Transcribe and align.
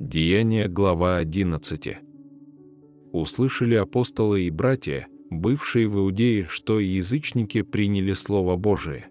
Деяние, 0.00 0.66
глава 0.66 1.18
11. 1.18 1.98
Услышали 3.12 3.74
апостолы 3.74 4.44
и 4.44 4.50
братья, 4.50 5.06
бывшие 5.28 5.88
в 5.88 5.98
Иудее, 5.98 6.46
что 6.48 6.80
язычники 6.80 7.60
приняли 7.60 8.14
Слово 8.14 8.56
Божие. 8.56 9.08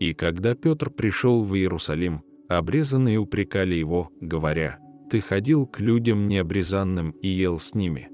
И 0.00 0.14
когда 0.14 0.56
Петр 0.56 0.90
пришел 0.90 1.44
в 1.44 1.54
Иерусалим, 1.54 2.22
обрезанные 2.48 3.18
упрекали 3.18 3.76
его, 3.76 4.10
говоря, 4.20 4.80
«Ты 5.10 5.20
ходил 5.20 5.64
к 5.64 5.78
людям 5.78 6.26
необрезанным 6.26 7.12
и 7.12 7.28
ел 7.28 7.60
с 7.60 7.72
ними». 7.76 8.08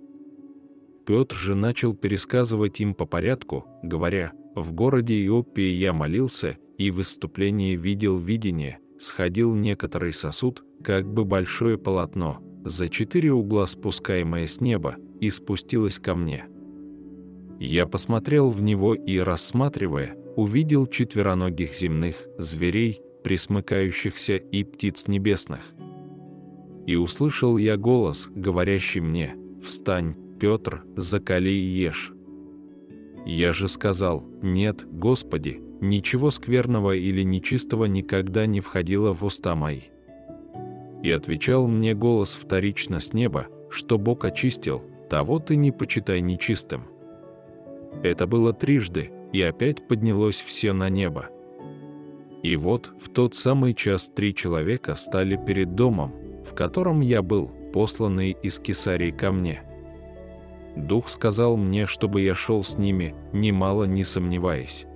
Петр 1.06 1.34
же 1.34 1.54
начал 1.54 1.94
пересказывать 1.94 2.78
им 2.82 2.92
по 2.92 3.06
порядку, 3.06 3.64
говоря, 3.82 4.32
«В 4.54 4.74
городе 4.74 5.24
Иопии 5.24 5.72
я 5.72 5.94
молился, 5.94 6.58
и 6.76 6.90
в 6.90 6.96
выступлении 6.96 7.74
видел 7.74 8.18
видение, 8.18 8.80
сходил 8.98 9.54
некоторый 9.54 10.12
сосуд, 10.12 10.62
как 10.84 11.10
бы 11.10 11.24
большое 11.24 11.78
полотно, 11.78 12.38
за 12.64 12.88
четыре 12.88 13.32
угла 13.32 13.66
спускаемое 13.66 14.46
с 14.46 14.60
неба, 14.60 14.96
и 15.20 15.30
спустилось 15.30 15.98
ко 15.98 16.14
мне. 16.14 16.44
Я 17.58 17.86
посмотрел 17.86 18.50
в 18.50 18.60
него 18.60 18.94
и, 18.94 19.18
рассматривая, 19.18 20.16
увидел 20.36 20.86
четвероногих 20.86 21.74
земных, 21.74 22.16
зверей, 22.36 23.00
присмыкающихся 23.22 24.36
и 24.36 24.64
птиц 24.64 25.08
небесных. 25.08 25.60
И 26.86 26.96
услышал 26.96 27.56
я 27.56 27.78
голос, 27.78 28.28
говорящий 28.34 29.00
мне, 29.00 29.34
«Встань, 29.62 30.14
Петр, 30.38 30.84
закали 30.96 31.48
и 31.48 31.64
ешь». 31.64 32.12
Я 33.24 33.54
же 33.54 33.68
сказал, 33.68 34.22
«Нет, 34.42 34.84
Господи, 34.90 35.62
ничего 35.80 36.30
скверного 36.30 36.94
или 36.94 37.22
нечистого 37.22 37.86
никогда 37.86 38.44
не 38.44 38.60
входило 38.60 39.14
в 39.14 39.24
уста 39.24 39.54
мои». 39.54 39.93
И 41.04 41.10
отвечал 41.12 41.68
мне 41.68 41.94
голос 41.94 42.34
вторично 42.34 42.98
с 42.98 43.12
неба, 43.12 43.46
что 43.70 43.96
Бог 43.96 44.24
очистил, 44.24 44.82
того 45.08 45.38
ты 45.38 45.54
не 45.54 45.70
почитай 45.70 46.20
нечистым. 46.20 46.82
Это 48.02 48.26
было 48.26 48.52
трижды, 48.52 49.12
и 49.32 49.40
опять 49.40 49.86
поднялось 49.86 50.42
все 50.42 50.72
на 50.72 50.88
небо. 50.88 51.28
И 52.42 52.56
вот 52.56 52.92
в 53.00 53.08
тот 53.08 53.36
самый 53.36 53.74
час 53.74 54.08
три 54.08 54.34
человека 54.34 54.96
стали 54.96 55.36
перед 55.36 55.76
домом, 55.76 56.12
в 56.44 56.54
котором 56.54 57.00
я 57.00 57.22
был, 57.22 57.52
посланный 57.72 58.36
из 58.42 58.58
Кесарии 58.58 59.12
ко 59.12 59.30
мне– 59.30 59.62
Дух 60.76 61.08
сказал 61.08 61.56
мне, 61.56 61.86
чтобы 61.86 62.20
я 62.22 62.34
шел 62.34 62.64
с 62.64 62.78
ними, 62.78 63.14
немало 63.32 63.84
не 63.84 64.04
сомневаясь. 64.04 64.86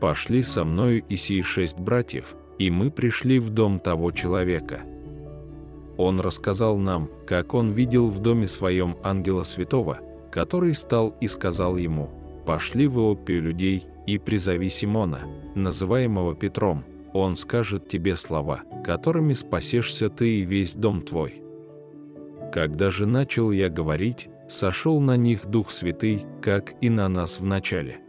Пошли 0.00 0.42
со 0.42 0.64
мною 0.64 1.04
и 1.06 1.16
сии 1.16 1.42
шесть 1.42 1.78
братьев, 1.78 2.34
и 2.58 2.70
мы 2.70 2.90
пришли 2.90 3.38
в 3.38 3.50
дом 3.50 3.78
того 3.78 4.10
человека. 4.10 4.80
Он 6.00 6.18
рассказал 6.18 6.78
нам, 6.78 7.10
как 7.26 7.52
он 7.52 7.72
видел 7.72 8.08
в 8.08 8.20
доме 8.20 8.48
своем 8.48 8.96
ангела 9.02 9.42
святого, 9.42 9.98
который 10.32 10.74
стал 10.74 11.14
и 11.20 11.28
сказал 11.28 11.76
ему, 11.76 12.08
«Пошли 12.46 12.86
в 12.86 12.96
Иопию 12.96 13.42
людей 13.42 13.84
и 14.06 14.16
призови 14.16 14.70
Симона, 14.70 15.18
называемого 15.54 16.34
Петром, 16.34 16.84
он 17.12 17.36
скажет 17.36 17.86
тебе 17.86 18.16
слова, 18.16 18.62
которыми 18.82 19.34
спасешься 19.34 20.08
ты 20.08 20.38
и 20.38 20.40
весь 20.40 20.74
дом 20.74 21.02
твой». 21.02 21.42
Когда 22.50 22.90
же 22.90 23.04
начал 23.04 23.50
я 23.50 23.68
говорить, 23.68 24.30
сошел 24.48 25.00
на 25.00 25.18
них 25.18 25.44
Дух 25.48 25.70
Святый, 25.70 26.24
как 26.40 26.72
и 26.80 26.88
на 26.88 27.08
нас 27.08 27.40
в 27.40 27.44
начале. 27.44 28.00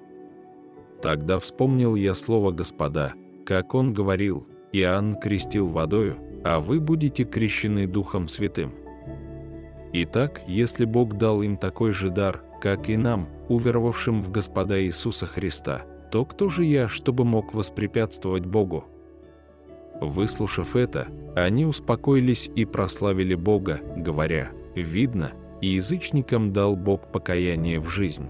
Тогда 1.01 1.39
вспомнил 1.39 1.95
я 1.95 2.15
слово 2.15 2.51
Господа, 2.51 3.15
как 3.45 3.75
он 3.75 3.93
говорил, 3.93 4.47
Иоанн 4.71 5.15
крестил 5.15 5.67
водою, 5.67 6.15
а 6.43 6.59
вы 6.59 6.79
будете 6.79 7.23
крещены 7.23 7.87
Духом 7.87 8.27
Святым. 8.27 8.73
Итак, 9.93 10.41
если 10.47 10.85
Бог 10.85 11.17
дал 11.17 11.41
им 11.41 11.57
такой 11.57 11.91
же 11.91 12.09
дар, 12.09 12.43
как 12.61 12.89
и 12.89 12.97
нам, 12.97 13.27
уверовавшим 13.49 14.21
в 14.21 14.31
Господа 14.31 14.81
Иисуса 14.83 15.25
Христа, 15.25 15.83
то 16.11 16.25
кто 16.25 16.49
же 16.49 16.63
я, 16.63 16.87
чтобы 16.87 17.25
мог 17.25 17.53
воспрепятствовать 17.53 18.45
Богу? 18.45 18.85
Выслушав 19.99 20.75
это, 20.75 21.07
они 21.35 21.65
успокоились 21.65 22.49
и 22.55 22.65
прославили 22.65 23.35
Бога, 23.35 23.81
говоря, 23.95 24.51
«Видно, 24.75 25.31
и 25.61 25.67
язычникам 25.67 26.51
дал 26.51 26.75
Бог 26.75 27.11
покаяние 27.11 27.79
в 27.79 27.87
жизнь. 27.87 28.27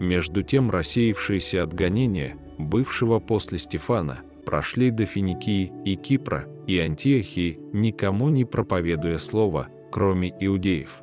Между 0.00 0.42
тем 0.42 0.70
рассеявшиеся 0.70 1.62
от 1.62 1.74
гонения, 1.74 2.36
бывшего 2.58 3.18
после 3.18 3.58
Стефана, 3.58 4.20
прошли 4.44 4.90
до 4.90 5.04
Финикии 5.04 5.72
и 5.84 5.96
Кипра 5.96 6.46
и 6.66 6.78
Антиохии, 6.78 7.58
никому 7.72 8.28
не 8.28 8.44
проповедуя 8.44 9.18
слова, 9.18 9.68
кроме 9.90 10.34
иудеев. 10.40 11.02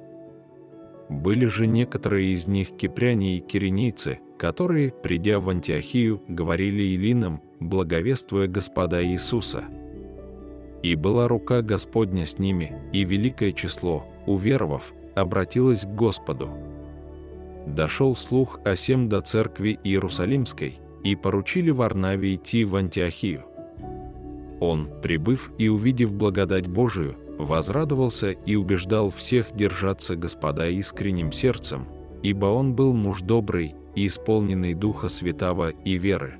Были 1.09 1.46
же 1.46 1.68
некоторые 1.68 2.34
из 2.34 2.47
них 2.47 2.75
кипряне 2.75 3.38
и 3.38 3.40
киренейцы, 3.40 4.19
которые, 4.38 4.91
придя 4.91 5.40
в 5.40 5.50
Антиохию, 5.50 6.22
говорили 6.28 6.84
Илинам, 6.96 7.41
благовествуя 7.59 8.47
Господа 8.47 9.06
Иисуса. 9.06 9.63
И 10.81 10.96
была 10.96 11.28
рука 11.28 11.62
Господня 11.62 12.25
с 12.25 12.40
ними, 12.40 12.75
и 12.91 13.06
великое 13.06 13.53
число, 13.53 14.06
уверовав, 14.25 14.94
обратилась 15.16 15.85
к 15.85 15.95
Господу. 15.95 16.50
Дошел 17.66 18.16
слух 18.16 18.59
о 18.66 18.75
сем 18.75 19.07
до 19.07 19.22
церкви 19.22 19.80
Иерусалимской, 19.84 20.80
и 21.03 21.16
поручили 21.16 21.69
Варнаве 21.69 22.35
идти 22.35 22.66
в 22.66 22.75
Антиохию. 22.75 23.44
Он, 24.63 24.88
прибыв 25.01 25.51
и 25.57 25.68
увидев 25.68 26.13
благодать 26.13 26.68
Божию, 26.68 27.16
возрадовался 27.38 28.31
и 28.31 28.56
убеждал 28.56 29.12
всех 29.12 29.53
держаться 29.53 30.16
Господа 30.16 30.69
искренним 30.69 31.31
сердцем, 31.31 31.88
ибо 32.22 32.46
он 32.46 32.74
был 32.74 32.94
муж 32.94 33.22
добрый 33.22 33.75
и 33.96 34.07
исполненный 34.07 34.74
Духа 34.74 35.09
Святого 35.09 35.69
и 35.69 35.97
веры. 35.97 36.35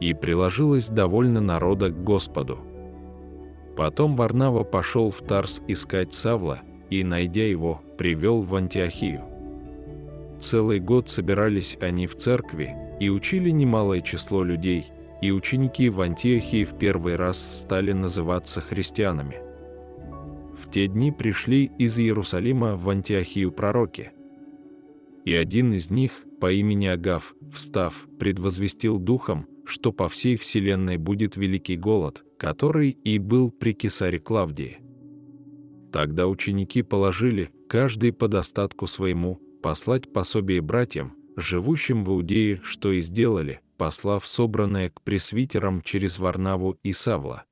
И 0.00 0.14
приложилось 0.14 0.88
довольно 0.88 1.40
народа 1.40 1.90
к 1.90 2.02
Господу. 2.02 2.58
Потом 3.76 4.16
Варнава 4.16 4.64
пошел 4.64 5.10
в 5.10 5.18
Тарс 5.18 5.60
искать 5.68 6.12
Савла– 6.12 6.60
и, 6.92 7.04
найдя 7.04 7.46
его, 7.46 7.80
привел 7.96 8.42
в 8.42 8.54
Антиохию. 8.54 9.22
Целый 10.38 10.78
год 10.78 11.08
собирались 11.08 11.78
они 11.80 12.06
в 12.06 12.16
церкви 12.16 12.76
и 13.00 13.08
учили 13.08 13.48
немалое 13.48 14.02
число 14.02 14.44
людей, 14.44 14.88
и 15.22 15.30
ученики 15.30 15.88
в 15.88 16.00
Антиохии 16.00 16.64
в 16.64 16.76
первый 16.76 17.14
раз 17.14 17.38
стали 17.60 17.92
называться 17.92 18.60
христианами. 18.60 19.36
В 20.56 20.68
те 20.70 20.88
дни 20.88 21.12
пришли 21.12 21.70
из 21.78 21.98
Иерусалима 21.98 22.76
в 22.76 22.90
Антиохию 22.90 23.52
пророки. 23.52 24.10
И 25.24 25.32
один 25.32 25.72
из 25.72 25.90
них, 25.90 26.24
по 26.40 26.52
имени 26.52 26.86
Агав, 26.86 27.34
встав, 27.52 28.08
предвозвестил 28.18 28.98
духом, 28.98 29.46
что 29.64 29.92
по 29.92 30.08
всей 30.08 30.36
вселенной 30.36 30.96
будет 30.96 31.36
великий 31.36 31.76
голод, 31.76 32.24
который 32.36 32.90
и 32.90 33.18
был 33.18 33.52
при 33.52 33.74
кесаре 33.74 34.18
Клавдии. 34.18 34.78
Тогда 35.92 36.26
ученики 36.26 36.82
положили, 36.82 37.50
каждый 37.68 38.12
по 38.12 38.26
достатку 38.26 38.88
своему, 38.88 39.38
послать 39.62 40.12
пособие 40.12 40.62
братьям, 40.62 41.14
живущим 41.36 42.04
в 42.04 42.10
Иудее, 42.10 42.60
что 42.64 42.90
и 42.90 43.00
сделали, 43.00 43.60
послав 43.82 44.24
собранное 44.28 44.90
к 44.90 45.00
пресвитерам 45.00 45.82
через 45.82 46.20
Варнаву 46.20 46.78
и 46.84 46.92
Савла. 46.92 47.46